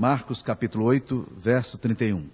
[0.00, 2.28] Marcos capítulo 8, verso 31.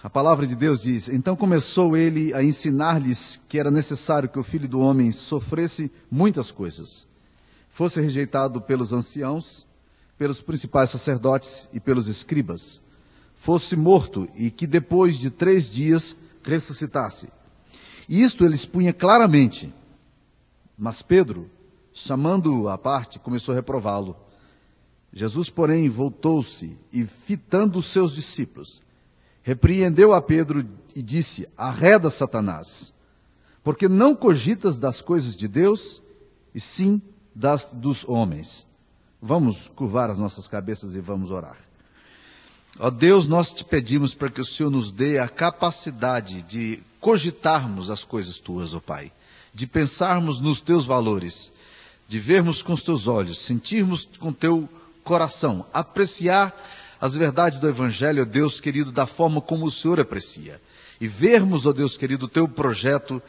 [0.00, 4.44] A palavra de Deus diz: Então começou ele a ensinar-lhes que era necessário que o
[4.44, 7.04] filho do homem sofresse muitas coisas,
[7.68, 9.66] fosse rejeitado pelos anciãos,
[10.16, 12.80] pelos principais sacerdotes e pelos escribas,
[13.34, 17.28] fosse morto e que depois de três dias ressuscitasse.
[18.08, 19.74] E isto ele expunha claramente.
[20.78, 21.50] Mas Pedro,
[21.92, 24.27] chamando-o à parte, começou a reprová-lo.
[25.12, 28.82] Jesus, porém, voltou-se e, fitando os seus discípulos,
[29.42, 32.92] repreendeu a Pedro e disse: Arreda, Satanás,
[33.64, 36.02] porque não cogitas das coisas de Deus,
[36.54, 37.00] e sim
[37.34, 38.66] das dos homens.
[39.20, 41.56] Vamos curvar as nossas cabeças e vamos orar.
[42.78, 47.90] Ó Deus, nós te pedimos para que o Senhor nos dê a capacidade de cogitarmos
[47.90, 49.10] as coisas tuas, ó Pai,
[49.52, 51.50] de pensarmos nos teus valores,
[52.06, 54.68] de vermos com os teus olhos, sentirmos com teu
[55.08, 56.54] coração, apreciar
[57.00, 60.60] as verdades do Evangelho, ó Deus querido, da forma como o Senhor aprecia.
[61.00, 63.22] E vermos, ó Deus querido, o teu projeto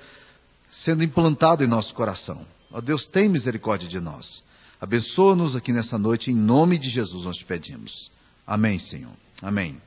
[0.70, 2.46] sendo implantado em nosso coração.
[2.70, 4.44] Ó Deus, tem misericórdia de nós.
[4.82, 8.12] Abençoa-nos aqui nessa noite, em nome de Jesus nós te pedimos.
[8.46, 9.14] Amém, Senhor.
[9.42, 9.82] Amém.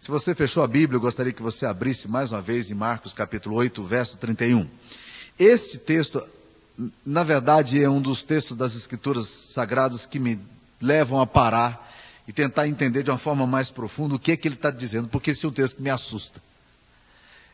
[0.00, 3.12] Se você fechou a Bíblia, eu gostaria que você abrisse mais uma vez em Marcos
[3.12, 4.68] capítulo 8, verso 31.
[5.38, 6.20] Este texto,
[7.06, 10.40] na verdade, é um dos textos das Escrituras Sagradas que me
[10.82, 11.90] levam a parar
[12.26, 15.08] e tentar entender de uma forma mais profunda o que é que ele está dizendo,
[15.08, 16.42] porque esse é um texto que me assusta.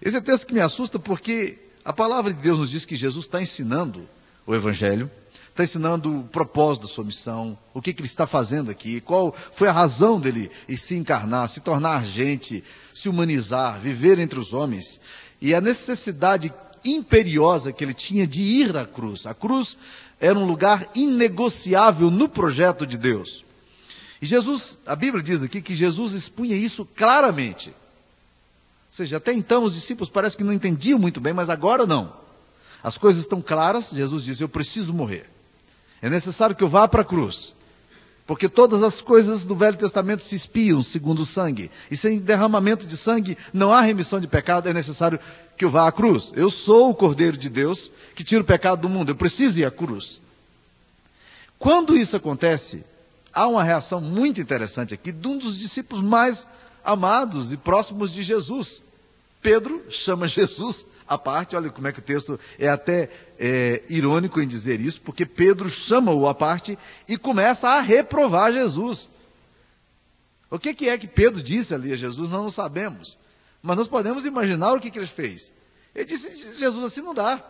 [0.00, 2.96] Esse é um texto que me assusta porque a palavra de Deus nos diz que
[2.96, 4.08] Jesus está ensinando
[4.46, 5.10] o Evangelho,
[5.50, 9.34] está ensinando o propósito da sua missão, o que, que, ele está fazendo aqui, qual
[9.52, 12.62] foi a razão dele se encarnar, se tornar gente,
[12.94, 15.00] se humanizar, viver entre os homens,
[15.40, 16.52] e a necessidade
[16.84, 19.26] imperiosa que ele tinha de ir à cruz.
[19.26, 19.76] A cruz
[20.20, 23.44] era um lugar inegociável no projeto de Deus.
[24.20, 27.70] E Jesus, a Bíblia diz aqui que Jesus expunha isso claramente.
[27.70, 27.74] Ou
[28.90, 32.12] seja, até então os discípulos parece que não entendiam muito bem, mas agora não.
[32.82, 35.28] As coisas estão claras, Jesus diz: Eu preciso morrer.
[36.00, 37.54] É necessário que eu vá para a cruz.
[38.28, 41.70] Porque todas as coisas do Velho Testamento se espiam segundo o sangue.
[41.90, 45.18] E sem derramamento de sangue não há remissão de pecado, é necessário
[45.56, 46.30] que eu vá à cruz.
[46.36, 49.08] Eu sou o Cordeiro de Deus que tira o pecado do mundo.
[49.08, 50.20] Eu preciso ir à cruz.
[51.58, 52.84] Quando isso acontece,
[53.32, 56.46] há uma reação muito interessante aqui de um dos discípulos mais
[56.84, 58.82] amados e próximos de Jesus.
[59.40, 64.40] Pedro chama Jesus à parte, olha como é que o texto é até é, irônico
[64.40, 66.78] em dizer isso, porque Pedro chama-o à parte
[67.08, 69.08] e começa a reprovar Jesus.
[70.50, 73.16] O que, que, é que Pedro disse ali a Jesus, nós não sabemos.
[73.62, 75.52] Mas nós podemos imaginar o que, que ele fez.
[75.94, 77.42] Ele disse, Jesus, assim não dá.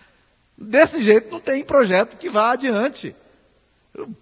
[0.56, 3.14] Desse jeito não tem projeto que vá adiante.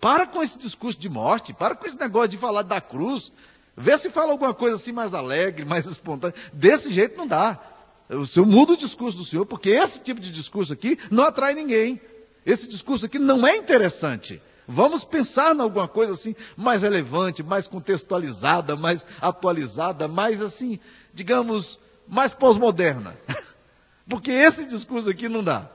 [0.00, 3.32] Para com esse discurso de morte, para com esse negócio de falar da cruz.
[3.76, 6.34] Vê se fala alguma coisa assim mais alegre, mais espontânea.
[6.52, 7.60] Desse jeito não dá.
[8.08, 11.54] O senhor muda o discurso do senhor, porque esse tipo de discurso aqui não atrai
[11.54, 12.00] ninguém.
[12.44, 14.40] Esse discurso aqui não é interessante.
[14.66, 20.78] Vamos pensar em alguma coisa assim mais relevante, mais contextualizada, mais atualizada, mais assim,
[21.12, 21.78] digamos,
[22.08, 23.16] mais pós-moderna.
[24.08, 25.68] Porque esse discurso aqui não dá.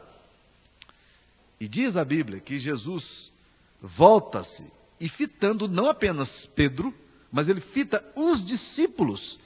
[1.59, 3.31] E diz a Bíblia que Jesus
[3.81, 4.65] volta-se
[4.99, 6.93] e fitando não apenas Pedro,
[7.31, 9.39] mas ele fita os discípulos.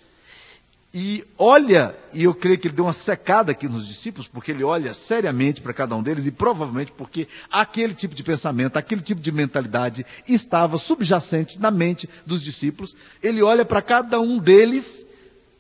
[0.98, 4.64] E olha, e eu creio que ele deu uma secada aqui nos discípulos, porque ele
[4.64, 9.20] olha seriamente para cada um deles, e provavelmente porque aquele tipo de pensamento, aquele tipo
[9.20, 12.96] de mentalidade estava subjacente na mente dos discípulos.
[13.22, 15.06] Ele olha para cada um deles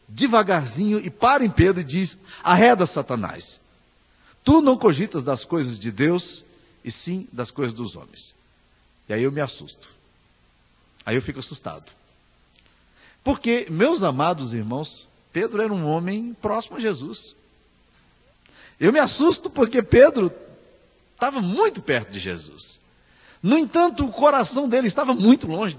[0.07, 3.59] devagarzinho e para em Pedro e diz: Arreda Satanás.
[4.41, 6.45] Tu não cogitas das coisas de Deus,
[6.81, 8.33] e sim das coisas dos homens.
[9.09, 9.89] E aí eu me assusto.
[11.05, 11.91] Aí eu fico assustado.
[13.25, 17.33] Porque, meus amados irmãos, Pedro era um homem próximo a Jesus.
[18.79, 20.31] Eu me assusto porque Pedro
[21.15, 22.79] estava muito perto de Jesus.
[23.41, 25.75] No entanto, o coração dele estava muito longe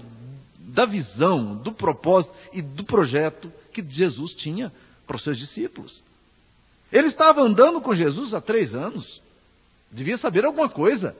[0.59, 4.69] da visão, do propósito e do projeto que Jesus tinha
[5.07, 6.03] para os seus discípulos.
[6.91, 9.21] Ele estava andando com Jesus há três anos,
[9.89, 11.15] devia saber alguma coisa.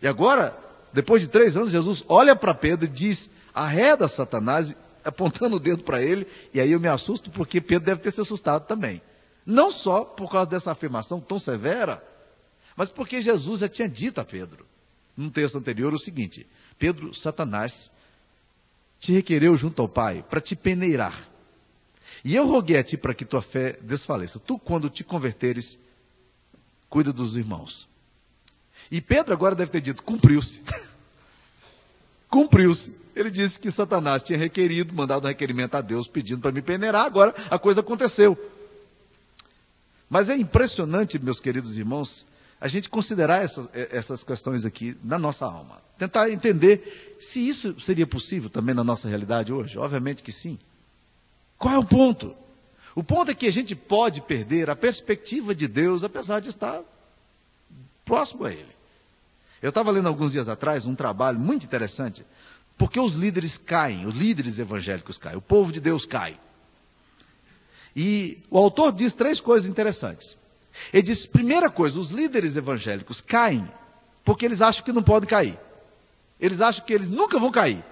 [0.00, 0.56] E agora,
[0.92, 5.84] depois de três anos, Jesus olha para Pedro e diz: arreda Satanás, apontando o dedo
[5.84, 9.00] para ele, e aí eu me assusto porque Pedro deve ter se assustado também.
[9.44, 12.04] Não só por causa dessa afirmação tão severa,
[12.76, 14.66] mas porque Jesus já tinha dito a Pedro,
[15.16, 16.46] num texto anterior, o seguinte:
[16.78, 17.90] Pedro, Satanás
[18.98, 21.28] te requereu junto ao Pai para te peneirar.
[22.24, 24.38] E eu roguei a ti para que tua fé desfaleça.
[24.38, 25.78] Tu, quando te converteres,
[26.88, 27.88] cuida dos irmãos.
[28.90, 30.60] E Pedro agora deve ter dito: cumpriu-se.
[32.30, 32.92] cumpriu-se.
[33.14, 37.04] Ele disse que Satanás tinha requerido, mandado um requerimento a Deus pedindo para me peneirar,
[37.04, 38.38] agora a coisa aconteceu.
[40.08, 42.24] Mas é impressionante, meus queridos irmãos,
[42.60, 45.80] a gente considerar essas, essas questões aqui na nossa alma.
[45.98, 49.78] Tentar entender se isso seria possível também na nossa realidade hoje.
[49.78, 50.58] Obviamente que sim.
[51.58, 52.34] Qual é o ponto?
[52.94, 56.82] O ponto é que a gente pode perder a perspectiva de Deus, apesar de estar
[58.04, 58.69] próximo a Ele.
[59.62, 62.24] Eu estava lendo alguns dias atrás um trabalho muito interessante,
[62.78, 66.38] porque os líderes caem, os líderes evangélicos caem, o povo de Deus cai.
[67.94, 70.36] E o autor diz três coisas interessantes.
[70.92, 73.68] Ele diz: primeira coisa, os líderes evangélicos caem
[74.24, 75.58] porque eles acham que não podem cair.
[76.38, 77.82] Eles acham que eles nunca vão cair.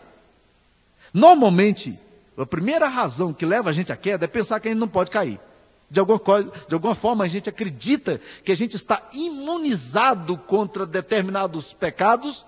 [1.13, 1.99] Normalmente,
[2.37, 4.89] a primeira razão que leva a gente à queda é pensar que a gente não
[4.89, 5.41] pode cair.
[5.91, 10.85] De alguma, coisa, de alguma forma a gente acredita que a gente está imunizado contra
[10.85, 12.45] determinados pecados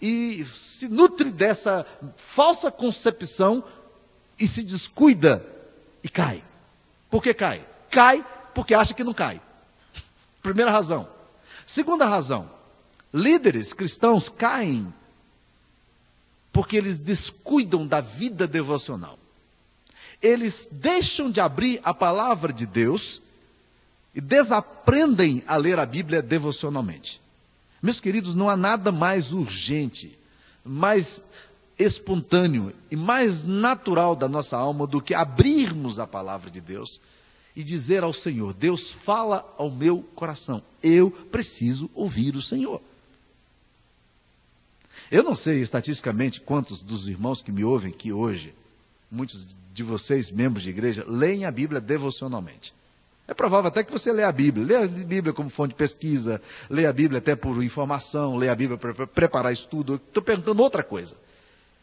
[0.00, 1.84] e se nutre dessa
[2.16, 3.64] falsa concepção
[4.38, 5.44] e se descuida
[6.04, 6.42] e cai.
[7.10, 7.66] Por que cai?
[7.90, 8.24] Cai
[8.54, 9.40] porque acha que não cai.
[10.40, 11.08] Primeira razão.
[11.66, 12.48] Segunda razão.
[13.12, 14.92] Líderes cristãos caem
[16.52, 19.18] porque eles descuidam da vida devocional
[20.24, 23.20] eles deixam de abrir a palavra de Deus
[24.14, 27.20] e desaprendem a ler a Bíblia devocionalmente.
[27.82, 30.18] Meus queridos, não há nada mais urgente,
[30.64, 31.22] mais
[31.78, 37.02] espontâneo e mais natural da nossa alma do que abrirmos a palavra de Deus
[37.54, 42.80] e dizer ao Senhor: Deus, fala ao meu coração, eu preciso ouvir o Senhor.
[45.10, 48.54] Eu não sei estatisticamente quantos dos irmãos que me ouvem aqui hoje,
[49.10, 52.72] muitos de vocês, membros de igreja, leem a Bíblia devocionalmente.
[53.26, 54.64] É provável até que você lê a Bíblia.
[54.64, 56.40] Lê a Bíblia como fonte de pesquisa,
[56.70, 59.96] lê a Bíblia até por informação, lê a Bíblia para preparar estudo.
[59.96, 61.16] Estou perguntando outra coisa.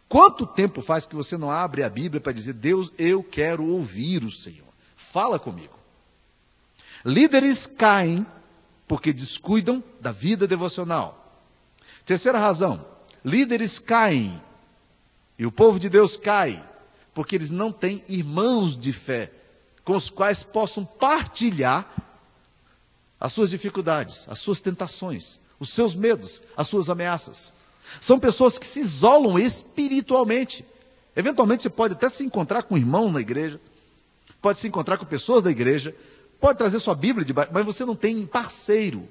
[0.07, 4.23] Quanto tempo faz que você não abre a Bíblia para dizer, Deus, eu quero ouvir
[4.23, 4.67] o Senhor?
[4.95, 5.77] Fala comigo.
[7.03, 8.25] Líderes caem
[8.88, 11.17] porque descuidam da vida devocional.
[12.05, 12.85] Terceira razão,
[13.23, 14.41] líderes caem
[15.38, 16.70] e o povo de Deus cai
[17.13, 19.31] porque eles não têm irmãos de fé
[19.83, 21.89] com os quais possam partilhar
[23.19, 27.53] as suas dificuldades, as suas tentações, os seus medos, as suas ameaças.
[27.99, 30.65] São pessoas que se isolam espiritualmente.
[31.15, 33.59] Eventualmente você pode até se encontrar com irmãos na igreja,
[34.41, 35.95] pode se encontrar com pessoas da igreja,
[36.39, 39.07] pode trazer sua Bíblia de mas você não tem parceiro,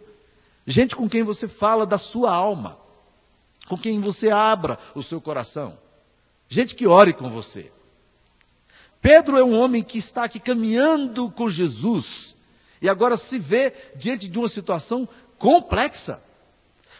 [0.67, 2.79] gente com quem você fala da sua alma,
[3.69, 5.79] com quem você abra o seu coração,
[6.49, 7.70] gente que ore com você.
[9.00, 12.37] Pedro é um homem que está aqui caminhando com Jesus
[12.82, 15.08] e agora se vê diante de uma situação
[15.38, 16.23] complexa.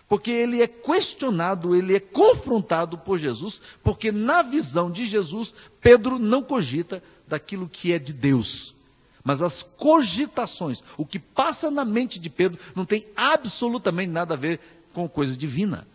[0.09, 6.19] Porque ele é questionado, ele é confrontado por Jesus, porque na visão de Jesus, Pedro
[6.19, 8.75] não cogita daquilo que é de Deus.
[9.23, 14.37] Mas as cogitações, o que passa na mente de Pedro, não tem absolutamente nada a
[14.37, 14.59] ver
[14.93, 15.87] com coisa divina.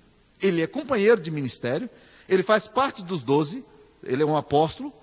[0.42, 1.90] Ele é companheiro de ministério,
[2.30, 3.66] ele faz parte dos doze,
[4.04, 4.94] ele é um apóstolo,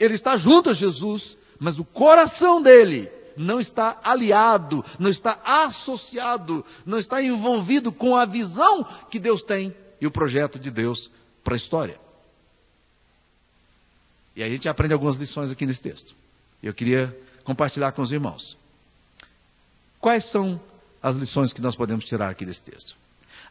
[0.00, 6.64] ele está junto a Jesus, mas o coração dele não está aliado, não está associado,
[6.86, 11.10] não está envolvido com a visão que Deus tem e o projeto de Deus
[11.44, 12.00] para a história.
[14.34, 16.14] E aí a gente aprende algumas lições aqui nesse texto.
[16.62, 18.56] Eu queria compartilhar com os irmãos.
[20.00, 20.58] Quais são
[21.02, 22.96] as lições que nós podemos tirar aqui desse texto?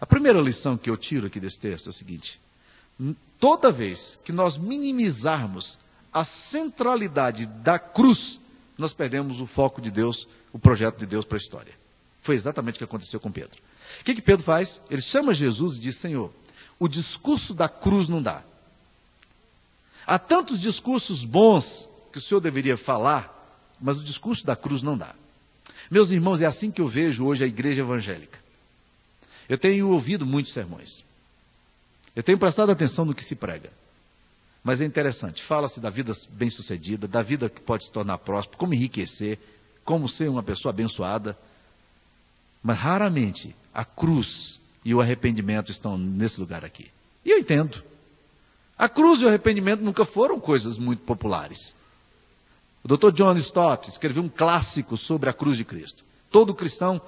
[0.01, 2.39] A primeira lição que eu tiro aqui desse texto é a seguinte:
[3.39, 5.77] toda vez que nós minimizarmos
[6.13, 8.39] a centralidade da cruz,
[8.77, 11.73] nós perdemos o foco de Deus, o projeto de Deus para a história.
[12.21, 13.59] Foi exatamente o que aconteceu com Pedro.
[14.01, 14.81] O que, que Pedro faz?
[14.89, 16.31] Ele chama Jesus e diz: Senhor,
[16.77, 18.43] o discurso da cruz não dá.
[20.05, 23.35] Há tantos discursos bons que o Senhor deveria falar,
[23.79, 25.13] mas o discurso da cruz não dá.
[25.89, 28.39] Meus irmãos, é assim que eu vejo hoje a igreja evangélica.
[29.47, 31.03] Eu tenho ouvido muitos sermões.
[32.15, 33.71] Eu tenho prestado atenção no que se prega.
[34.69, 38.75] Mas é interessante, fala-se da vida bem-sucedida, da vida que pode se tornar próspera, como
[38.75, 39.39] enriquecer,
[39.83, 41.35] como ser uma pessoa abençoada.
[42.61, 46.91] Mas raramente a cruz e o arrependimento estão nesse lugar aqui.
[47.25, 47.83] E eu entendo.
[48.77, 51.75] A cruz e o arrependimento nunca foram coisas muito populares.
[52.83, 53.11] O Dr.
[53.11, 56.05] John Stott escreveu um clássico sobre a cruz de Cristo.
[56.29, 57.01] Todo cristão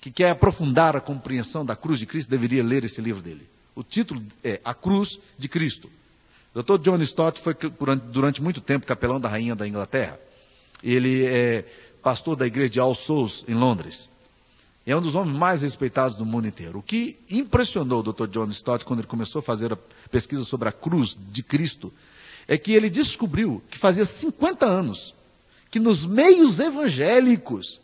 [0.00, 3.46] que quer aprofundar a compreensão da cruz de Cristo deveria ler esse livro dele.
[3.74, 5.90] O título é A Cruz de Cristo.
[6.56, 6.78] Dr.
[6.78, 7.54] John Stott foi
[8.10, 10.18] durante muito tempo capelão da rainha da Inglaterra.
[10.82, 11.66] Ele é
[12.02, 14.08] pastor da igreja de All Souls em Londres.
[14.86, 16.78] É um dos homens mais respeitados do mundo inteiro.
[16.78, 18.26] O que impressionou o Dr.
[18.28, 19.78] John Stott quando ele começou a fazer a
[20.10, 21.92] pesquisa sobre a cruz de Cristo
[22.48, 25.14] é que ele descobriu que fazia 50 anos
[25.70, 27.82] que nos meios evangélicos,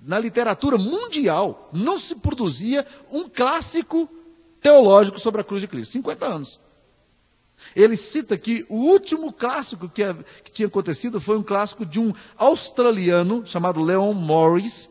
[0.00, 4.08] na literatura mundial, não se produzia um clássico
[4.60, 5.92] teológico sobre a cruz de Cristo.
[5.92, 6.60] 50 anos.
[7.74, 10.02] Ele cita que o último clássico que,
[10.44, 14.90] que, tinha acontecido foi um clássico de um australiano chamado Leon Morris,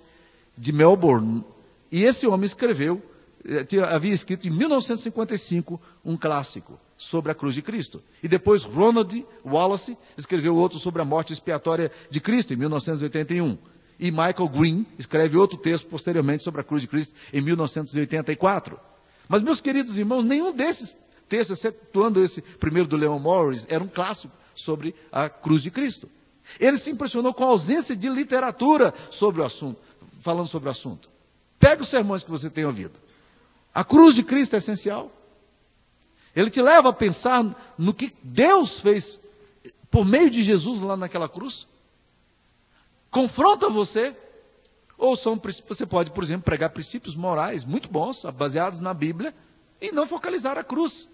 [0.58, 1.44] de Melbourne.
[1.92, 3.02] E esse homem escreveu,
[3.46, 8.02] eh, tinha, havia escrito em 1955 um clássico sobre a cruz de Cristo.
[8.22, 13.58] E depois Ronald Wallace escreveu outro sobre a morte expiatória de Cristo, em 1981.
[14.00, 18.80] E Michael Green escreve outro texto posteriormente sobre a cruz de Cristo, em 1984.
[19.28, 20.98] Mas, meus queridos irmãos, nenhum desses
[21.34, 26.08] textos, excetuando esse primeiro do Leon Morris, era um clássico sobre a cruz de Cristo.
[26.60, 29.82] Ele se impressionou com a ausência de literatura sobre o assunto,
[30.22, 31.10] falando sobre o assunto.
[31.58, 33.00] Pega os sermões que você tem ouvido.
[33.74, 35.12] A cruz de Cristo é essencial.
[36.36, 39.20] Ele te leva a pensar no que Deus fez
[39.90, 41.66] por meio de Jesus lá naquela cruz.
[43.10, 44.16] Confronta você.
[45.00, 49.34] Ou são, você pode, por exemplo, pregar princípios morais muito bons, baseados na Bíblia,
[49.82, 51.10] e não focalizar a cruz.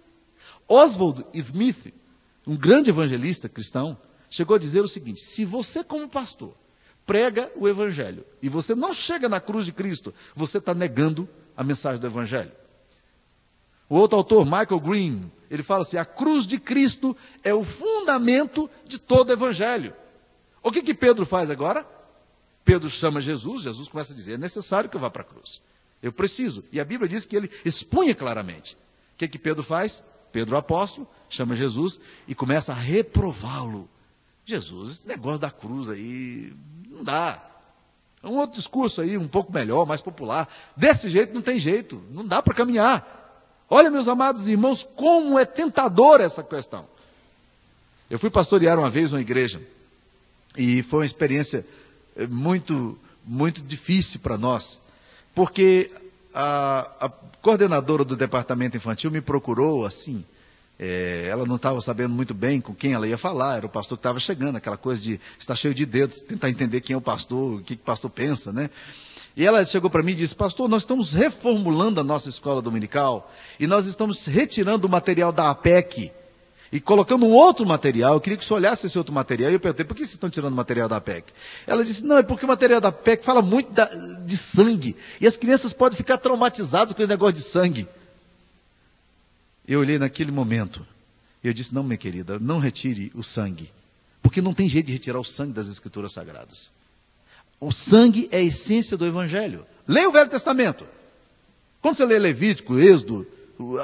[0.68, 1.94] Oswald Smith,
[2.46, 3.98] um grande evangelista cristão,
[4.30, 6.54] chegou a dizer o seguinte: se você, como pastor,
[7.06, 11.28] prega o Evangelho e você não chega na cruz de Cristo, você está negando
[11.58, 12.52] a mensagem do Evangelho.
[13.90, 18.70] O outro autor, Michael Green, ele fala assim: a cruz de Cristo é o fundamento
[18.86, 19.94] de todo o Evangelho.
[20.62, 21.86] O que, que Pedro faz agora?
[22.64, 25.62] Pedro chama Jesus, Jesus começa a dizer: é necessário que eu vá para a cruz.
[26.04, 26.64] Eu preciso.
[26.72, 28.76] E a Bíblia diz que ele expunha claramente.
[28.76, 30.04] O que, que Pedro faz?
[30.32, 33.90] Pedro, apóstolo, chama Jesus e começa a reprová-lo.
[34.46, 36.54] Jesus, esse negócio da cruz aí,
[36.90, 37.44] não dá.
[38.22, 40.48] É um outro discurso aí, um pouco melhor, mais popular.
[40.76, 43.18] Desse jeito não tem jeito, não dá para caminhar.
[43.70, 46.86] Olha, meus amados irmãos, como é tentador essa questão.
[48.10, 49.62] Eu fui pastorear uma vez uma igreja
[50.58, 51.66] e foi uma experiência
[52.16, 54.80] eh, muito, muito difícil para nós,
[55.36, 55.92] porque
[56.34, 57.10] a, a,
[57.42, 60.24] coordenadora do departamento infantil me procurou assim.
[60.78, 63.98] É, ela não estava sabendo muito bem com quem ela ia falar, era o pastor
[63.98, 67.02] que estava chegando, aquela coisa de estar cheio de dedos, tentar entender quem é o
[67.02, 68.70] pastor, o que, que o pastor pensa, né?
[69.36, 73.32] E ela chegou para mim e disse: Pastor, nós estamos reformulando a nossa escola dominical
[73.60, 76.12] e nós estamos retirando o material da APEC
[76.72, 78.14] e colocando um outro material.
[78.14, 79.52] Eu queria que você olhasse esse outro material.
[79.52, 81.32] E eu perguntei: Por que vocês estão tirando material da APEC?
[81.66, 85.28] Ela disse: Não, é porque o material da APEC fala muito da, de sangue e
[85.28, 87.88] as crianças podem ficar traumatizadas com esse negócio de sangue.
[89.68, 90.86] Eu olhei naquele momento
[91.44, 93.72] e eu disse: Não, minha querida, não retire o sangue,
[94.22, 96.72] porque não tem jeito de retirar o sangue das Escrituras Sagradas.
[97.60, 99.66] O sangue é a essência do Evangelho.
[99.88, 100.88] Leia o Velho Testamento.
[101.82, 103.28] Quando você lê Levítico, Êxodo,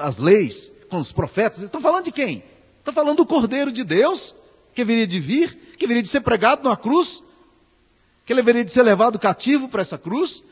[0.02, 2.44] as leis, com os profetas, estão falando de quem?
[2.86, 4.36] Estão falando do Cordeiro de Deus,
[4.76, 7.24] que viria de vir, que viria de ser pregado numa cruz,
[8.24, 10.44] que ele viria de ser levado cativo para essa cruz,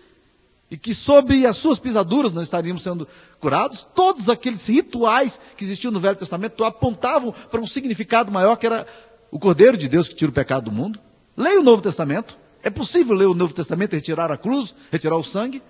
[0.72, 3.08] e que sobre as suas pisaduras nós estaríamos sendo
[3.40, 3.86] curados.
[3.94, 8.88] Todos aqueles rituais que existiam no Velho Testamento apontavam para um significado maior, que era
[9.30, 11.00] o Cordeiro de Deus que tira o pecado do mundo.
[11.38, 12.36] Leia o Novo Testamento.
[12.63, 15.62] É possível ler o Novo Testamento e retirar a cruz, retirar o sangue?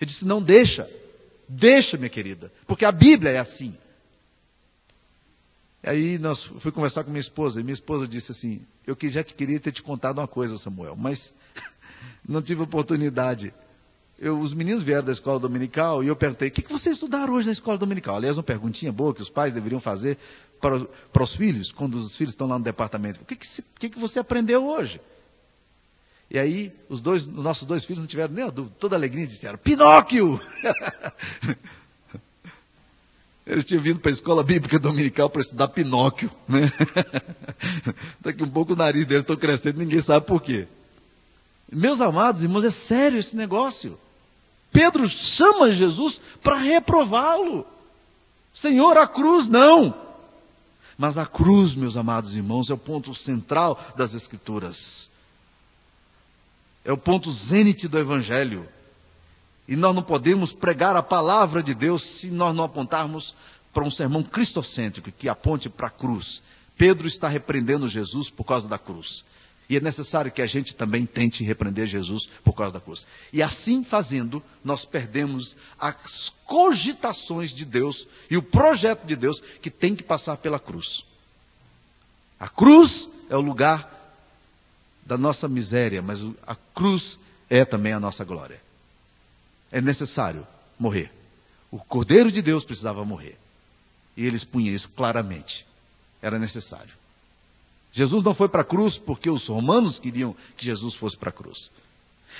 [0.00, 0.90] Eu disse: não deixa.
[1.48, 3.76] Deixa, minha querida, porque a Bíblia é assim.
[5.82, 9.22] Aí nós fui conversar com minha esposa, e minha esposa disse assim: Eu que já
[9.22, 11.32] te queria ter te contado uma coisa, Samuel, mas
[12.28, 13.54] não tive oportunidade.
[14.18, 17.32] Eu, os meninos vieram da escola dominical e eu perguntei: O que, que vocês estudaram
[17.32, 18.16] hoje na escola dominical?
[18.16, 20.18] Aliás, uma perguntinha boa que os pais deveriam fazer
[20.60, 20.80] para,
[21.12, 23.46] para os filhos, quando os filhos estão lá no departamento: O que, que,
[23.78, 25.00] que, que você aprendeu hoje?
[26.30, 29.26] E aí, os, dois, os nossos dois filhos não tiveram nem a dúvida, toda alegria
[29.26, 30.40] disseram: Pinóquio!
[33.48, 36.30] Eles tinham vindo para a escola bíblica dominical para estudar Pinóquio.
[36.46, 36.70] Né?
[38.20, 40.68] Daqui um pouco o nariz deles está crescendo, ninguém sabe por quê.
[41.72, 43.98] Meus amados irmãos, é sério esse negócio.
[44.70, 47.66] Pedro chama Jesus para reprová-lo.
[48.52, 49.94] Senhor, a cruz não.
[50.98, 55.08] Mas a cruz, meus amados irmãos, é o ponto central das Escrituras.
[56.84, 58.68] É o ponto zênite do Evangelho.
[59.68, 63.34] E nós não podemos pregar a palavra de Deus se nós não apontarmos
[63.72, 66.42] para um sermão cristocêntrico que aponte para a cruz.
[66.76, 69.24] Pedro está repreendendo Jesus por causa da cruz.
[69.68, 73.06] E é necessário que a gente também tente repreender Jesus por causa da cruz.
[73.30, 79.70] E assim fazendo, nós perdemos as cogitações de Deus e o projeto de Deus que
[79.70, 81.04] tem que passar pela cruz.
[82.40, 83.86] A cruz é o lugar
[85.04, 87.18] da nossa miséria, mas a cruz
[87.50, 88.67] é também a nossa glória.
[89.70, 90.46] É necessário
[90.78, 91.10] morrer.
[91.70, 93.38] O Cordeiro de Deus precisava morrer.
[94.16, 95.66] E eles punham isso claramente.
[96.20, 96.92] Era necessário.
[97.92, 101.32] Jesus não foi para a cruz porque os romanos queriam que Jesus fosse para a
[101.32, 101.70] cruz.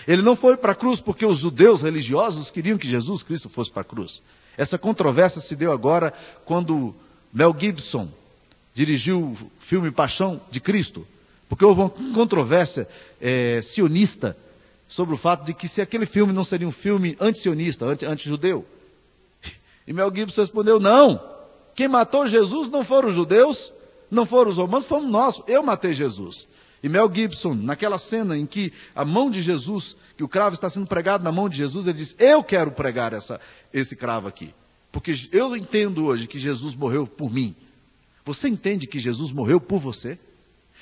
[0.06, 3.70] Ele não foi para a cruz porque os judeus religiosos queriam que Jesus Cristo fosse
[3.70, 4.22] para a cruz.
[4.56, 6.12] Essa controvérsia se deu agora
[6.44, 6.94] quando
[7.32, 8.08] Mel Gibson
[8.74, 11.06] dirigiu o filme Paixão de Cristo,
[11.48, 12.88] porque houve uma controvérsia
[13.20, 14.36] é, sionista
[14.88, 18.64] sobre o fato de que se aquele filme não seria um filme anti-sionista, anti-judeu.
[19.86, 21.22] E Mel Gibson respondeu: não,
[21.74, 23.72] quem matou Jesus não foram os judeus,
[24.10, 25.42] não foram os romanos, fomos nós.
[25.46, 26.48] Eu matei Jesus.
[26.82, 30.70] E Mel Gibson, naquela cena em que a mão de Jesus, que o cravo está
[30.70, 33.40] sendo pregado na mão de Jesus, ele diz: Eu quero pregar essa,
[33.72, 34.54] esse cravo aqui.
[34.90, 37.54] Porque eu entendo hoje que Jesus morreu por mim.
[38.24, 40.18] Você entende que Jesus morreu por você?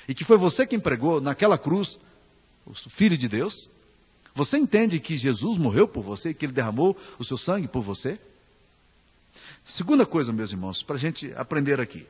[0.07, 1.99] E que foi você quem pregou naquela cruz,
[2.65, 3.69] o Filho de Deus?
[4.37, 8.19] Você entende que Jesus morreu por você, que ele derramou o seu sangue por você?
[9.65, 12.05] Segunda coisa, meus irmãos, para a gente aprender aqui.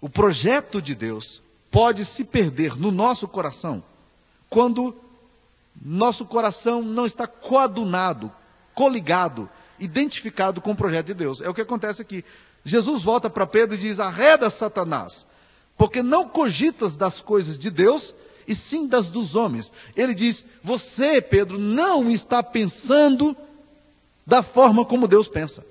[0.00, 1.42] O projeto de Deus
[1.72, 3.82] pode se perder no nosso coração
[4.48, 4.94] quando
[5.84, 8.30] nosso coração não está coadunado,
[8.72, 11.40] coligado, identificado com o projeto de Deus.
[11.40, 12.24] É o que acontece aqui.
[12.64, 15.26] Jesus volta para Pedro e diz: Arreda Satanás,
[15.76, 18.14] porque não cogitas das coisas de Deus,
[18.46, 19.72] e sim das dos homens.
[19.96, 23.36] Ele diz: Você, Pedro, não está pensando
[24.26, 25.64] da forma como Deus pensa.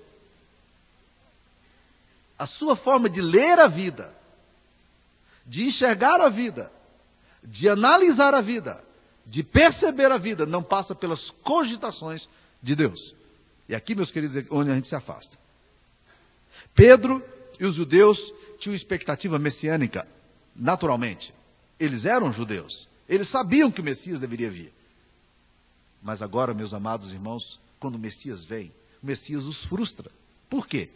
[2.37, 4.21] A sua forma de ler a vida
[5.45, 6.71] de enxergar a vida,
[7.43, 8.83] de analisar a vida,
[9.25, 12.29] de perceber a vida, não passa pelas cogitações
[12.61, 13.15] de Deus.
[13.67, 15.37] E aqui, meus queridos, é onde a gente se afasta.
[16.73, 17.23] Pedro
[17.59, 20.07] e os judeus tinham expectativa messiânica,
[20.55, 21.33] naturalmente.
[21.81, 22.87] Eles eram judeus.
[23.09, 24.71] Eles sabiam que o Messias deveria vir.
[25.99, 28.71] Mas agora, meus amados irmãos, quando o Messias vem,
[29.01, 30.11] o Messias os frustra.
[30.47, 30.91] Por quê?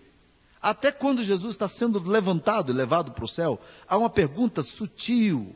[0.62, 5.56] Até quando Jesus está sendo levantado e levado para o céu, há uma pergunta sutil,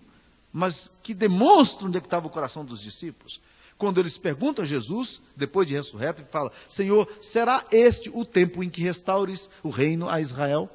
[0.52, 3.40] mas que demonstra onde é estava o coração dos discípulos.
[3.78, 8.64] Quando eles perguntam a Jesus, depois de ressurreto, ele fala: Senhor, será este o tempo
[8.64, 10.68] em que restaures o reino a Israel?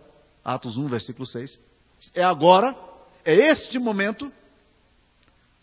[0.45, 1.59] Atos 1, versículo 6.
[2.15, 2.77] É agora?
[3.25, 4.33] É este momento?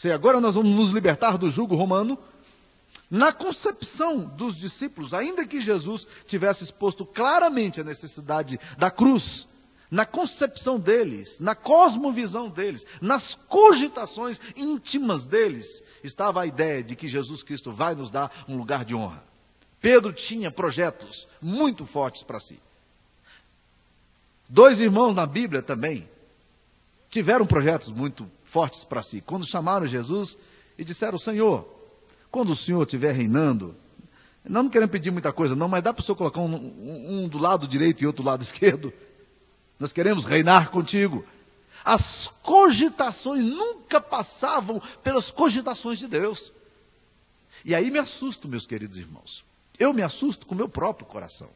[0.02, 2.18] Se agora nós vamos nos libertar do jugo romano?
[3.08, 9.48] Na concepção dos discípulos, ainda que Jesus tivesse exposto claramente a necessidade da cruz,
[9.92, 17.08] na concepção deles, na cosmovisão deles, nas cogitações íntimas deles, estava a ideia de que
[17.08, 19.24] Jesus Cristo vai nos dar um lugar de honra.
[19.80, 22.60] Pedro tinha projetos muito fortes para si.
[24.50, 26.10] Dois irmãos na Bíblia também
[27.08, 29.22] tiveram projetos muito fortes para si.
[29.22, 30.38] Quando chamaram Jesus
[30.78, 31.66] e disseram: Senhor,
[32.30, 33.76] quando o Senhor estiver reinando,
[34.44, 37.28] não queremos pedir muita coisa, não, mas dá para o Senhor colocar um, um, um
[37.30, 38.92] do lado direito e outro do lado esquerdo?
[39.80, 41.26] Nós queremos reinar contigo.
[41.84, 46.54] As cogitações nunca passavam pelas cogitações de Deus.
[47.64, 49.44] E aí me assusto, meus queridos irmãos.
[49.80, 51.50] Eu me assusto com o meu próprio coração.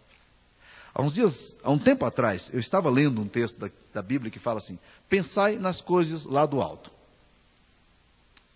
[0.96, 4.32] Há uns dias, há um tempo atrás, eu estava lendo um texto da, da Bíblia
[4.32, 6.90] que fala assim: pensai nas coisas lá do alto.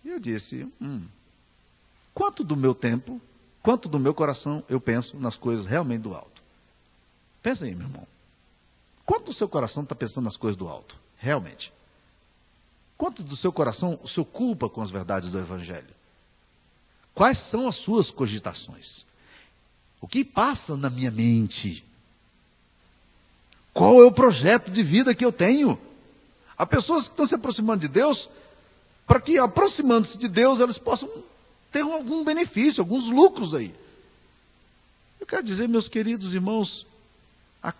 [0.02, 1.06] E eu disse, hum,
[2.14, 3.20] Quanto do meu tempo,
[3.62, 6.42] quanto do meu coração eu penso nas coisas realmente do alto?
[7.42, 8.06] Pensa aí, meu irmão.
[9.06, 10.96] Quanto do seu coração está pensando nas coisas do alto?
[11.16, 11.72] Realmente.
[12.96, 15.94] Quanto do seu coração se ocupa com as verdades do Evangelho?
[17.14, 19.06] Quais são as suas cogitações?
[20.00, 21.84] O que passa na minha mente?
[23.72, 25.78] Qual é o projeto de vida que eu tenho?
[26.56, 28.28] Há pessoas que estão se aproximando de Deus,
[29.06, 31.08] para que aproximando-se de Deus, elas possam
[31.72, 33.74] ter algum benefício, alguns lucros aí.
[35.18, 36.86] Eu quero dizer, meus queridos irmãos,
[37.62, 37.72] a,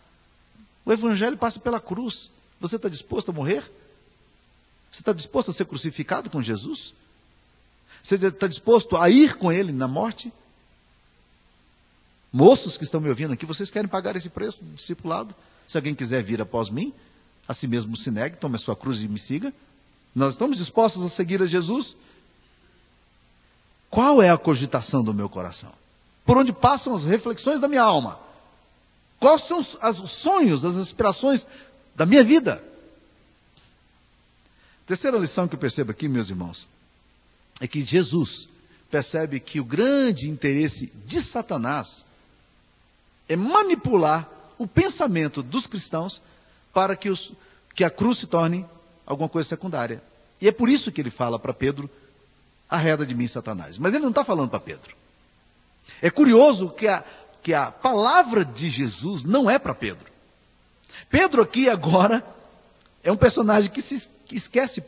[0.85, 2.31] o Evangelho passa pela cruz.
[2.61, 3.63] Você está disposto a morrer?
[4.91, 6.95] Você está disposto a ser crucificado com Jesus?
[8.03, 10.33] Você está disposto a ir com Ele na morte?
[12.33, 15.35] Moços que estão me ouvindo aqui, vocês querem pagar esse preço de discipulado?
[15.71, 16.93] Se alguém quiser vir após mim,
[17.47, 19.55] a si mesmo se negue, tome a sua cruz e me siga.
[20.13, 21.97] Nós estamos dispostos a seguir a Jesus?
[23.89, 25.73] Qual é a cogitação do meu coração?
[26.25, 28.19] Por onde passam as reflexões da minha alma?
[29.21, 29.79] Quais são os
[30.11, 31.47] sonhos, as aspirações
[31.95, 32.61] da minha vida?
[34.89, 36.67] Terceira lição que eu percebo aqui, meus irmãos,
[37.61, 38.49] é que Jesus
[38.91, 42.05] percebe que o grande interesse de Satanás
[43.29, 46.21] é manipular o pensamento dos cristãos
[46.71, 47.33] para que, os,
[47.75, 48.67] que a cruz se torne
[49.07, 50.03] alguma coisa secundária.
[50.39, 51.89] E é por isso que ele fala para Pedro
[52.69, 53.79] arreda de mim, Satanás.
[53.79, 54.95] Mas ele não está falando para Pedro.
[56.03, 57.03] É curioso que a,
[57.43, 60.07] que a palavra de Jesus não é para Pedro.
[61.09, 62.23] Pedro aqui agora
[63.03, 64.85] é um personagem que se esquece,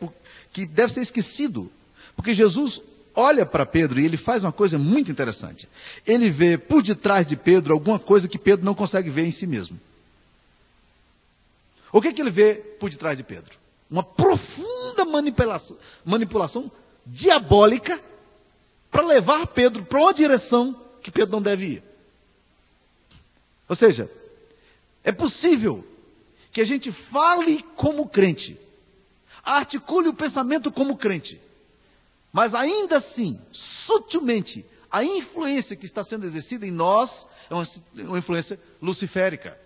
[0.52, 1.72] que deve ser esquecido.
[2.14, 2.82] Porque Jesus
[3.14, 5.68] olha para Pedro e ele faz uma coisa muito interessante.
[6.06, 9.46] Ele vê por detrás de Pedro alguma coisa que Pedro não consegue ver em si
[9.46, 9.78] mesmo.
[11.92, 13.58] O que, que ele vê por detrás de Pedro?
[13.90, 16.70] Uma profunda manipulação, manipulação
[17.04, 18.00] diabólica
[18.90, 21.82] para levar Pedro para uma direção que Pedro não deve ir.
[23.68, 24.10] Ou seja,
[25.04, 25.84] é possível
[26.52, 28.58] que a gente fale como crente,
[29.42, 31.40] articule o pensamento como crente,
[32.32, 37.64] mas ainda assim, sutilmente, a influência que está sendo exercida em nós é uma,
[38.08, 39.58] uma influência luciférica.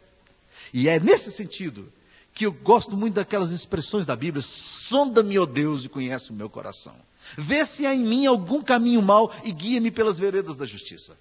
[0.72, 1.92] E é nesse sentido
[2.34, 6.34] que eu gosto muito daquelas expressões da Bíblia: sonda-me, ó oh Deus, e conhece o
[6.34, 6.94] meu coração.
[7.36, 11.16] Vê se há em mim algum caminho mau e guia-me pelas veredas da justiça.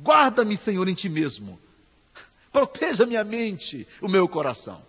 [0.00, 1.58] Guarda-me, Senhor, em ti mesmo.
[2.52, 4.82] Proteja minha mente, o meu coração.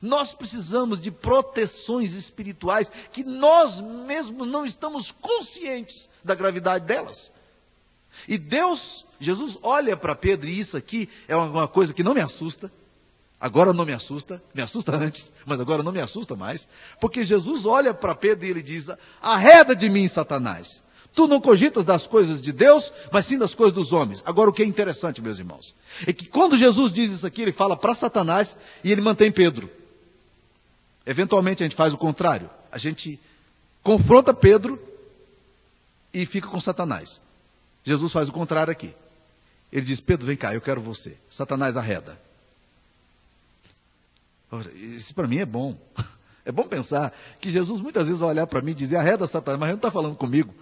[0.00, 7.30] Nós precisamos de proteções espirituais que nós mesmos não estamos conscientes da gravidade delas.
[8.28, 12.20] E Deus, Jesus olha para Pedro, e isso aqui é uma coisa que não me
[12.20, 12.70] assusta.
[13.38, 16.66] Agora não me assusta, me assusta antes, mas agora não me assusta mais,
[17.00, 18.88] porque Jesus olha para Pedro e ele diz:
[19.20, 20.82] Arreda de mim, Satanás.
[21.14, 24.22] Tu não cogitas das coisas de Deus, mas sim das coisas dos homens.
[24.26, 25.74] Agora, o que é interessante, meus irmãos,
[26.06, 28.54] é que quando Jesus diz isso aqui, ele fala para Satanás
[28.84, 29.70] e ele mantém Pedro.
[31.06, 32.50] Eventualmente a gente faz o contrário.
[32.70, 33.20] A gente
[33.82, 34.82] confronta Pedro
[36.12, 37.20] e fica com Satanás.
[37.84, 38.92] Jesus faz o contrário aqui.
[39.72, 41.16] Ele diz: Pedro, vem cá, eu quero você.
[41.30, 42.18] Satanás arreda.
[44.74, 45.78] Isso para mim é bom.
[46.48, 49.58] É bom pensar que Jesus muitas vezes vai olhar para mim e dizer: arreda Satanás,
[49.58, 50.54] mas ele não está falando comigo.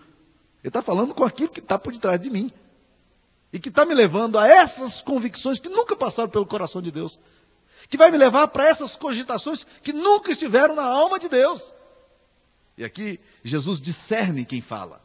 [0.63, 2.51] Ele está falando com aquilo que está por detrás de mim.
[3.53, 7.21] E que está me levando a essas convicções que nunca passaram pelo coração de Deus
[7.89, 11.73] que vai me levar para essas cogitações que nunca estiveram na alma de Deus.
[12.77, 15.03] E aqui Jesus discerne quem fala.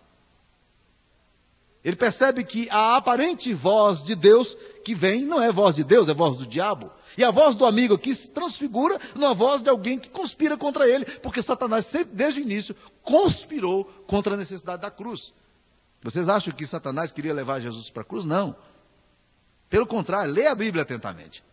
[1.84, 6.10] Ele percebe que a aparente voz de Deus que vem não é voz de Deus,
[6.10, 6.92] é voz do diabo.
[7.18, 10.88] E a voz do amigo aqui se transfigura numa voz de alguém que conspira contra
[10.88, 15.34] ele, porque Satanás sempre, desde o início, conspirou contra a necessidade da cruz.
[16.02, 18.26] Vocês acham que Satanás queria levar Jesus para a cruz?
[18.26, 18.56] Não.
[19.70, 21.44] Pelo contrário, leia a Bíblia atentamente.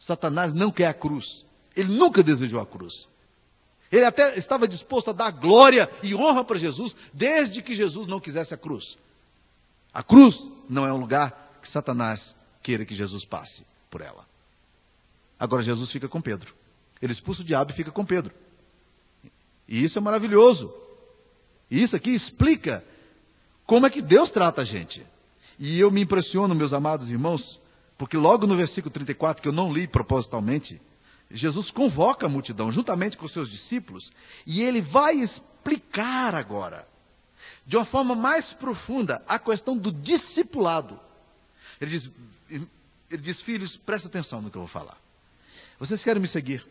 [0.00, 1.44] Satanás não quer a cruz.
[1.76, 3.06] Ele nunca desejou a cruz.
[3.92, 8.18] Ele até estava disposto a dar glória e honra para Jesus, desde que Jesus não
[8.18, 8.98] quisesse a cruz.
[9.92, 14.26] A cruz não é um lugar que Satanás queira que Jesus passe por ela.
[15.38, 16.54] Agora Jesus fica com Pedro.
[17.02, 18.32] Ele expulsa o diabo e fica com Pedro.
[19.68, 20.72] E isso é maravilhoso.
[21.70, 22.82] E isso aqui explica
[23.66, 25.04] como é que Deus trata a gente.
[25.58, 27.60] E eu me impressiono, meus amados irmãos,
[28.00, 30.80] porque logo no versículo 34, que eu não li propositalmente,
[31.30, 34.10] Jesus convoca a multidão juntamente com os seus discípulos
[34.46, 36.88] e ele vai explicar agora,
[37.66, 40.98] de uma forma mais profunda, a questão do discipulado.
[41.78, 42.10] Ele diz,
[42.48, 44.96] ele diz filhos, presta atenção no que eu vou falar.
[45.78, 46.66] Vocês querem me seguir?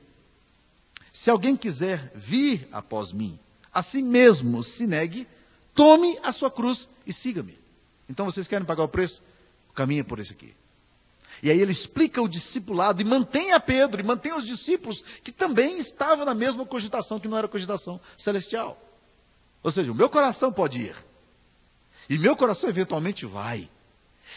[1.13, 3.37] Se alguém quiser vir após mim,
[3.71, 5.27] a si mesmo se negue,
[5.75, 7.55] tome a sua cruz e siga-me.
[8.09, 9.21] Então vocês querem pagar o preço?
[9.77, 10.58] É por esse aqui.
[11.41, 15.31] E aí ele explica o discipulado e mantém a Pedro e mantém os discípulos que
[15.31, 18.77] também estavam na mesma cogitação que não era cogitação celestial.
[19.63, 20.95] Ou seja, o meu coração pode ir.
[22.09, 23.69] E meu coração eventualmente vai.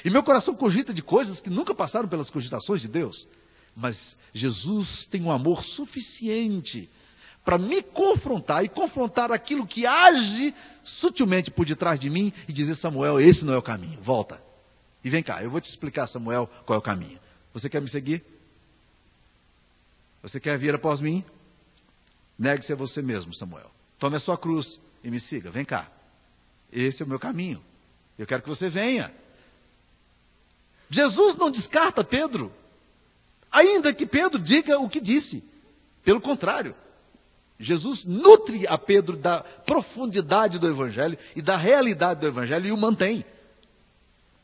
[0.05, 3.27] E meu coração cogita de coisas que nunca passaram pelas cogitações de Deus.
[3.75, 6.89] Mas Jesus tem um amor suficiente
[7.45, 12.75] para me confrontar e confrontar aquilo que age sutilmente por detrás de mim e dizer:
[12.75, 14.52] Samuel, esse não é o caminho, volta.
[15.05, 17.19] E vem cá, eu vou te explicar, Samuel, qual é o caminho.
[17.53, 18.25] Você quer me seguir?
[20.23, 21.25] Você quer vir após mim?
[22.39, 23.71] Negue-se a você mesmo, Samuel.
[23.99, 25.51] Tome a sua cruz e me siga.
[25.51, 25.91] Vem cá.
[26.73, 27.63] Esse é o meu caminho.
[28.19, 29.13] Eu quero que você venha.
[30.89, 32.53] Jesus não descarta Pedro,
[33.51, 35.43] ainda que Pedro diga o que disse.
[36.05, 36.75] Pelo contrário,
[37.59, 42.77] Jesus nutre a Pedro da profundidade do Evangelho e da realidade do Evangelho e o
[42.77, 43.25] mantém.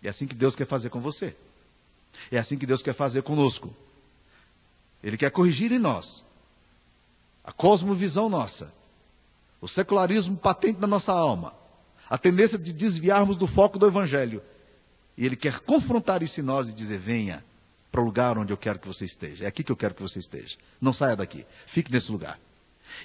[0.02, 1.34] É assim que Deus quer fazer com você.
[2.30, 3.74] É assim que Deus quer fazer conosco.
[5.02, 6.24] Ele quer corrigir em nós
[7.44, 8.72] a cosmovisão nossa,
[9.60, 11.54] o secularismo patente na nossa alma,
[12.08, 14.42] a tendência de desviarmos do foco do Evangelho.
[15.16, 17.44] E Ele quer confrontar isso em nós e dizer: venha
[17.90, 19.44] para o lugar onde eu quero que você esteja.
[19.44, 20.56] É aqui que eu quero que você esteja.
[20.80, 21.46] Não saia daqui.
[21.66, 22.38] Fique nesse lugar.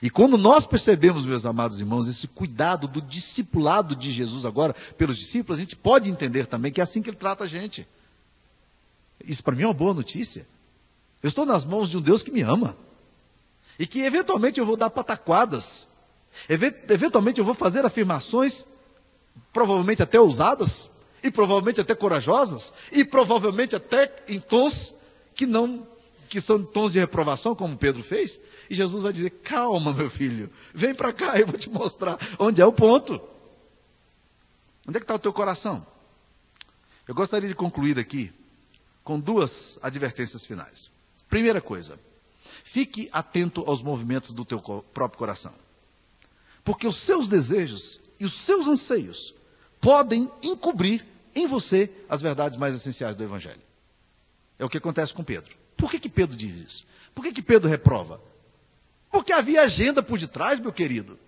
[0.02, 5.18] E quando nós percebemos, meus amados irmãos, esse cuidado do discipulado de Jesus agora pelos
[5.18, 7.88] discípulos, a gente pode entender também que é assim que ele trata a gente.
[9.24, 10.46] Isso para mim é uma boa notícia.
[11.22, 12.76] Eu estou nas mãos de um Deus que me ama.
[13.80, 15.88] E que eventualmente eu vou dar pataquadas.
[16.50, 18.66] Eventualmente eu vou fazer afirmações,
[19.52, 20.90] provavelmente até ousadas,
[21.24, 24.94] e provavelmente até corajosas, e provavelmente até em tons
[25.34, 25.88] que não
[26.28, 28.40] que são tons de reprovação, como Pedro fez,
[28.74, 32.62] e Jesus vai dizer: "Calma, meu filho, vem para cá, eu vou te mostrar onde
[32.62, 33.22] é o ponto.
[34.86, 35.86] Onde é que está o teu coração?"
[37.08, 38.34] Eu gostaria de concluir aqui
[39.04, 40.90] com duas advertências finais.
[41.30, 42.00] Primeira coisa,
[42.64, 45.54] fique atento aos movimentos do teu próprio coração.
[46.64, 49.36] Porque os seus desejos e os seus anseios
[49.82, 51.06] podem encobrir
[51.36, 53.62] em você as verdades mais essenciais do Evangelho.
[54.58, 55.56] É o que acontece com Pedro.
[55.76, 56.86] Por que, que Pedro diz isso?
[57.14, 58.22] Por que, que Pedro reprova?
[59.14, 61.20] Porque havia agenda por detrás, meu querido.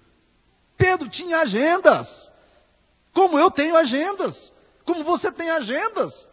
[0.76, 2.32] Pedro tinha agendas.
[3.14, 4.52] Como eu tenho agendas.
[4.84, 6.28] Como você tem agendas.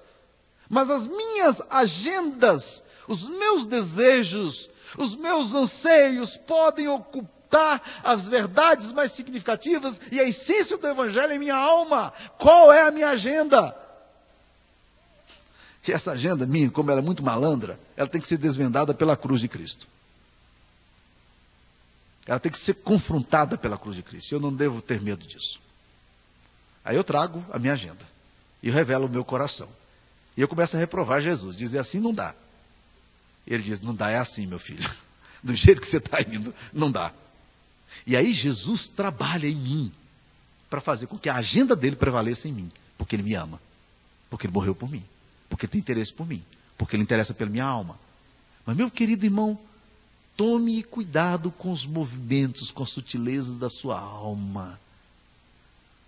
[0.66, 9.12] Mas as minhas agendas, os meus desejos, os meus anseios podem ocultar as verdades mais
[9.12, 12.14] significativas e a essência do Evangelho em minha alma.
[12.38, 13.76] Qual é a minha agenda?
[15.86, 19.18] E essa agenda minha, como ela é muito malandra, ela tem que ser desvendada pela
[19.18, 19.86] cruz de Cristo.
[22.26, 24.32] Ela tem que ser confrontada pela cruz de Cristo.
[24.32, 25.61] Eu não devo ter medo disso.
[26.85, 28.06] Aí eu trago a minha agenda
[28.62, 29.68] e revelo o meu coração.
[30.37, 32.35] E eu começo a reprovar Jesus, dizer assim não dá.
[33.46, 34.88] Ele diz: não dá, é assim, meu filho.
[35.42, 37.12] Do jeito que você está indo, não dá.
[38.06, 39.92] E aí Jesus trabalha em mim
[40.70, 43.61] para fazer com que a agenda dele prevaleça em mim, porque ele me ama,
[44.30, 45.04] porque ele morreu por mim,
[45.48, 46.42] porque ele tem interesse por mim,
[46.78, 47.98] porque ele interessa pela minha alma.
[48.64, 49.58] Mas, meu querido irmão,
[50.37, 54.81] tome cuidado com os movimentos, com a sutileza da sua alma.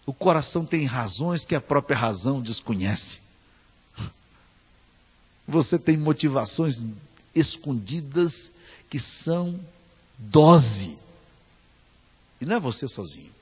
[0.06, 3.20] O coração tem razões que a própria razão desconhece.
[5.46, 6.82] Você tem motivações
[7.34, 8.50] escondidas
[8.88, 9.58] que são
[10.18, 10.96] dose.
[12.40, 13.32] E não é você sozinho.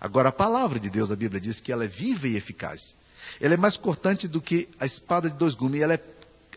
[0.00, 2.94] Agora, a palavra de Deus, a Bíblia diz que ela é viva e eficaz.
[3.38, 5.82] Ela é mais cortante do que a espada de dois gumes.
[5.82, 5.98] Ela é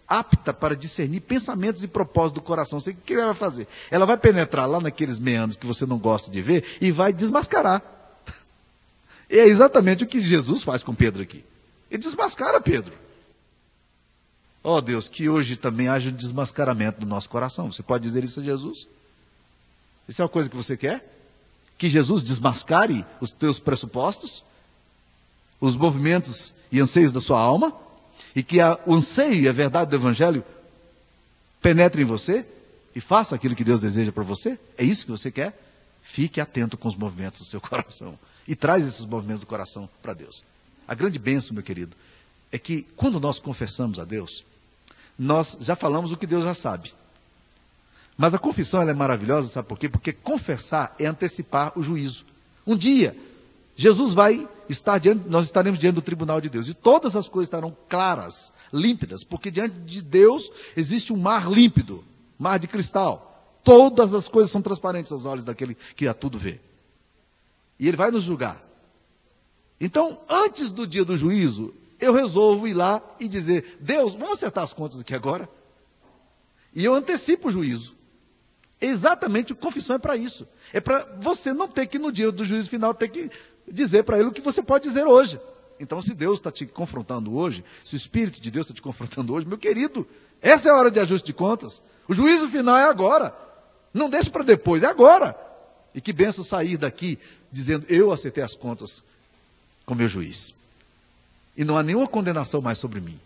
[0.07, 2.79] apta para discernir pensamentos e propósitos do coração.
[2.79, 3.67] Você, o que ela vai fazer?
[3.89, 7.81] Ela vai penetrar lá naqueles meandros que você não gosta de ver e vai desmascarar.
[9.29, 11.43] E é exatamente o que Jesus faz com Pedro aqui.
[11.89, 12.93] Ele desmascara Pedro.
[14.63, 17.71] Ó oh, Deus, que hoje também haja um desmascaramento do nosso coração.
[17.71, 18.87] Você pode dizer isso a Jesus?
[20.07, 21.03] Isso é uma coisa que você quer?
[21.77, 24.43] Que Jesus desmascare os teus pressupostos,
[25.59, 27.73] os movimentos e anseios da sua alma,
[28.35, 30.43] e que a, o anseio e a verdade do Evangelho
[31.61, 32.45] penetrem em você
[32.95, 34.59] e faça aquilo que Deus deseja para você?
[34.77, 35.59] É isso que você quer?
[36.01, 38.17] Fique atento com os movimentos do seu coração
[38.47, 40.43] e traz esses movimentos do coração para Deus.
[40.87, 41.95] A grande bênção, meu querido,
[42.51, 44.43] é que quando nós confessamos a Deus,
[45.17, 46.93] nós já falamos o que Deus já sabe.
[48.17, 49.89] Mas a confissão é maravilhosa, sabe por quê?
[49.89, 52.25] Porque confessar é antecipar o juízo.
[52.65, 53.15] Um dia,
[53.75, 56.67] Jesus vai estar diante, nós estaremos diante do tribunal de Deus.
[56.67, 62.03] E todas as coisas estarão claras, límpidas, porque diante de Deus existe um mar límpido,
[62.37, 63.29] mar de cristal.
[63.63, 66.59] Todas as coisas são transparentes aos olhos daquele que a tudo vê.
[67.79, 68.61] E ele vai nos julgar.
[69.79, 74.63] Então, antes do dia do juízo, eu resolvo ir lá e dizer: Deus, vamos acertar
[74.63, 75.49] as contas aqui agora.
[76.75, 77.95] E eu antecipo o juízo.
[78.79, 80.45] Exatamente, confissão é para isso.
[80.73, 83.31] É para você não ter que, no dia do juízo final, ter que
[83.71, 85.39] dizer para ele o que você pode dizer hoje.
[85.79, 89.33] Então, se Deus está te confrontando hoje, se o Espírito de Deus está te confrontando
[89.33, 90.07] hoje, meu querido,
[90.41, 91.81] essa é a hora de ajuste de contas.
[92.07, 93.35] O juízo final é agora.
[93.93, 95.35] Não deixe para depois, é agora.
[95.93, 97.19] E que benção sair daqui
[97.51, 99.03] dizendo: Eu acertei as contas
[99.85, 100.53] com meu juiz.
[101.55, 103.19] E não há nenhuma condenação mais sobre mim.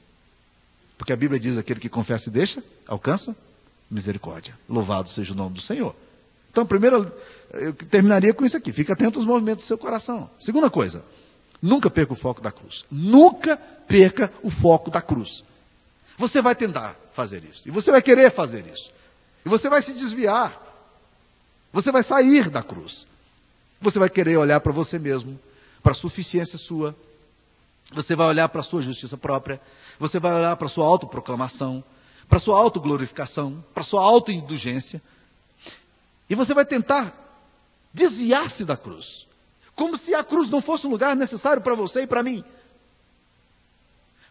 [0.97, 3.35] Porque a Bíblia diz: aquele que confessa e deixa, alcança
[3.89, 4.57] misericórdia.
[4.67, 5.95] Louvado seja o nome do Senhor.
[6.51, 7.11] Então, primeiro,
[7.53, 8.71] eu terminaria com isso aqui.
[8.71, 10.29] Fique atento aos movimentos do seu coração.
[10.37, 11.03] Segunda coisa,
[11.61, 12.85] nunca perca o foco da cruz.
[12.91, 15.43] Nunca perca o foco da cruz.
[16.17, 17.67] Você vai tentar fazer isso.
[17.67, 18.91] E você vai querer fazer isso.
[19.45, 20.61] E você vai se desviar.
[21.71, 23.05] Você vai sair da cruz.
[23.79, 25.39] Você vai querer olhar para você mesmo,
[25.83, 26.95] para a suficiência sua,
[27.93, 29.61] você vai olhar para a sua justiça própria,
[29.99, 31.83] você vai olhar para a sua autoproclamação,
[32.27, 35.01] para a sua autoglorificação, para a sua autoindulgência,
[36.29, 37.26] e você vai tentar
[37.97, 39.25] desviar-se da cruz,
[39.75, 42.43] como se a cruz não fosse um lugar necessário para você e para mim.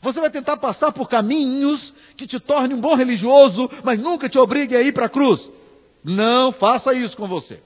[0.00, 4.38] Você vai tentar passar por caminhos que te tornem um bom religioso, mas nunca te
[4.38, 5.50] obriguem a ir para a cruz.
[6.04, 7.60] Não faça isso com você.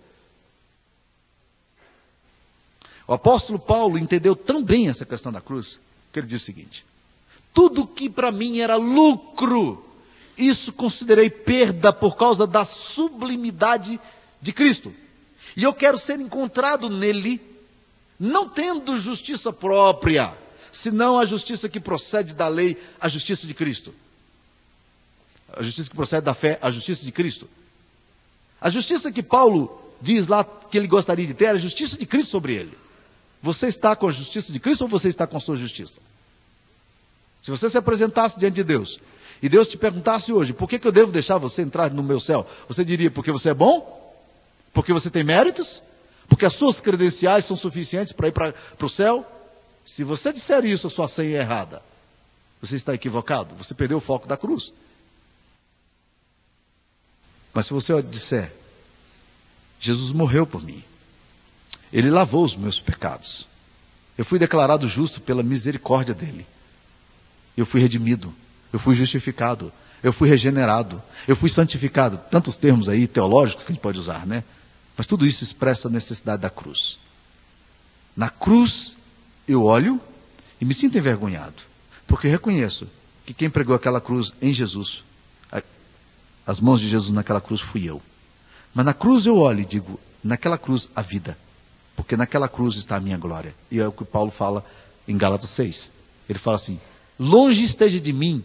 [3.07, 5.79] O apóstolo Paulo entendeu tão bem essa questão da cruz,
[6.13, 6.87] que ele diz o seguinte:
[7.53, 9.85] tudo que para mim era lucro,
[10.39, 14.01] isso considerei perda por causa da sublimidade
[14.41, 14.95] de Cristo.
[15.57, 17.41] E eu quero ser encontrado nele,
[18.19, 20.33] não tendo justiça própria,
[20.73, 23.95] senão a justiça que procede da lei, a justiça de Cristo.
[25.53, 27.49] A justiça que procede da fé, a justiça de Cristo.
[28.61, 32.07] A justiça que Paulo diz lá que ele gostaria de ter é a justiça de
[32.07, 32.77] Cristo sobre ele.
[33.43, 36.01] Você está com a justiça de Cristo ou você está com a sua justiça?
[37.41, 39.01] Se você se apresentasse diante de Deus
[39.43, 42.21] e Deus te perguntasse hoje, por que, que eu devo deixar você entrar no meu
[42.21, 42.47] céu?
[42.69, 44.00] Você diria, porque você é bom?
[44.73, 45.83] Porque você tem méritos?
[46.29, 49.27] Porque as suas credenciais são suficientes para ir para o céu?
[49.85, 51.83] Se você disser isso, a sua senha é errada.
[52.61, 53.55] Você está equivocado.
[53.57, 54.73] Você perdeu o foco da cruz.
[57.53, 58.53] Mas se você disser,
[59.81, 60.85] Jesus morreu por mim.
[61.93, 63.49] Ele lavou os meus pecados.
[64.17, 66.47] Eu fui declarado justo pela misericórdia dele.
[67.57, 68.33] Eu fui redimido.
[68.73, 69.73] Eu fui justificado.
[70.03, 71.03] Eu fui regenerado.
[71.27, 72.19] Eu fui santificado.
[72.31, 74.45] Tantos termos aí teológicos que a gente pode usar, né?
[74.97, 76.99] Mas tudo isso expressa a necessidade da cruz.
[78.17, 78.97] Na cruz,
[79.47, 80.01] eu olho
[80.61, 81.63] e me sinto envergonhado.
[82.07, 82.89] Porque reconheço
[83.25, 85.05] que quem pregou aquela cruz em Jesus,
[86.47, 88.03] as mãos de Jesus naquela cruz, fui eu.
[88.75, 91.39] Mas na cruz eu olho e digo, naquela cruz a vida.
[91.97, 93.55] Porque naquela cruz está a minha glória.
[93.71, 94.65] E é o que Paulo fala
[95.07, 95.91] em Gálatas 6.
[96.29, 96.81] Ele fala assim:
[97.19, 98.45] Longe esteja de mim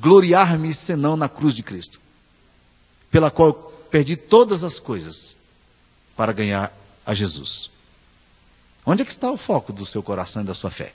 [0.00, 2.00] gloriar-me senão na cruz de Cristo,
[3.10, 3.52] pela qual
[3.90, 5.36] perdi todas as coisas
[6.16, 6.72] para ganhar
[7.04, 7.70] a Jesus.
[8.84, 10.94] Onde é que está o foco do seu coração e da sua fé?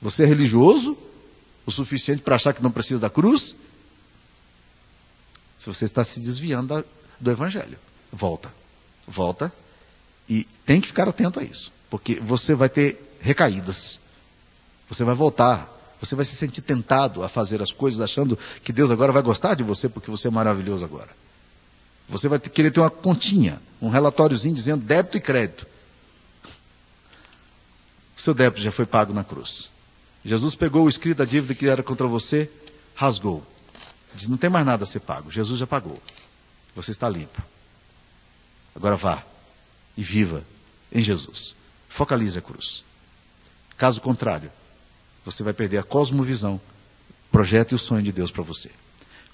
[0.00, 0.96] Você é religioso
[1.64, 3.56] o suficiente para achar que não precisa da cruz?
[5.58, 6.84] Se você está se desviando da,
[7.18, 7.78] do Evangelho,
[8.12, 8.52] volta,
[9.06, 9.52] volta
[10.28, 13.98] e tem que ficar atento a isso, porque você vai ter recaídas,
[14.88, 15.68] você vai voltar,
[16.00, 19.54] você vai se sentir tentado a fazer as coisas achando que Deus agora vai gostar
[19.54, 21.10] de você porque você é maravilhoso agora.
[22.08, 25.66] Você vai querer ter uma continha, um relatóriozinho dizendo débito e crédito.
[28.16, 29.68] O seu débito já foi pago na cruz.
[30.24, 32.50] Jesus pegou o escrito da dívida que era contra você,
[32.94, 33.46] rasgou.
[34.14, 35.30] Diz: não tem mais nada a ser pago.
[35.30, 36.00] Jesus já pagou.
[36.74, 37.42] Você está limpo.
[38.74, 39.22] Agora vá
[39.96, 40.44] e viva
[40.92, 41.54] em Jesus.
[41.88, 42.84] Focalize a cruz.
[43.76, 44.50] Caso contrário,
[45.24, 46.60] você vai perder a cosmovisão,
[47.30, 48.70] projeto e o sonho de Deus para você.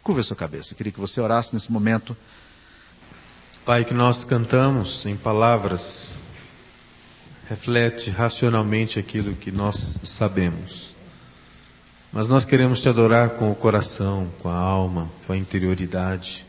[0.02, 0.72] Curva a sua cabeça.
[0.72, 2.16] Eu queria que você orasse nesse momento.
[3.64, 6.14] Pai, que nós cantamos em palavras,
[7.48, 10.96] reflete racionalmente aquilo que nós sabemos.
[12.12, 16.44] Mas nós queremos te adorar com o coração, com a alma, com a interioridade.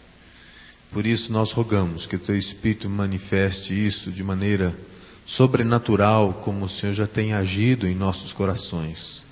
[0.91, 4.75] Por isso nós rogamos que o teu Espírito manifeste isso de maneira
[5.23, 9.23] sobrenatural, como o Senhor já tem agido em nossos corações,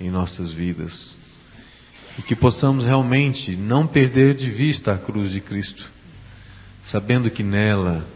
[0.00, 1.18] em nossas vidas.
[2.16, 5.92] E que possamos realmente não perder de vista a cruz de Cristo
[6.84, 8.06] sabendo que nela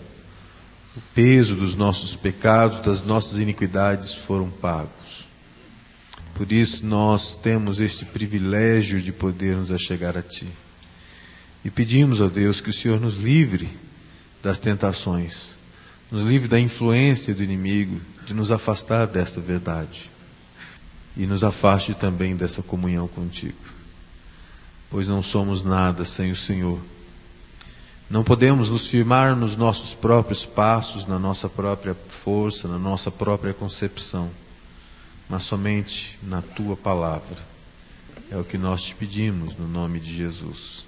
[0.94, 5.26] o peso dos nossos pecados, das nossas iniquidades foram pagos.
[6.34, 10.46] Por isso nós temos este privilégio de poder nos achegar a Ti.
[11.64, 13.68] E pedimos a Deus que o Senhor nos livre
[14.42, 15.56] das tentações,
[16.10, 20.10] nos livre da influência do inimigo, de nos afastar dessa verdade.
[21.16, 23.58] E nos afaste também dessa comunhão contigo.
[24.90, 26.78] Pois não somos nada sem o Senhor
[28.10, 33.52] não podemos nos firmar nos nossos próprios passos, na nossa própria força, na nossa própria
[33.52, 34.30] concepção,
[35.28, 37.36] mas somente na tua palavra.
[38.30, 40.86] É o que nós te pedimos no nome de Jesus.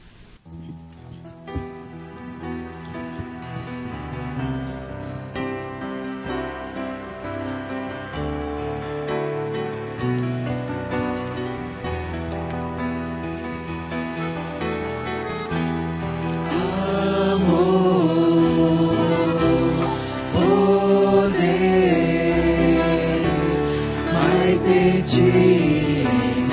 [24.70, 26.04] sobre ti,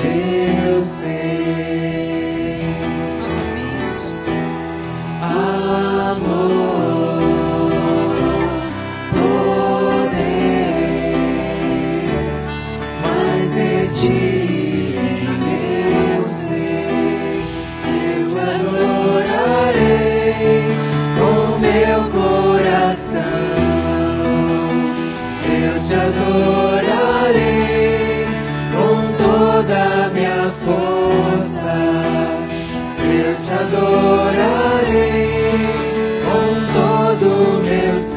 [0.02, 1.27] meu Senhor.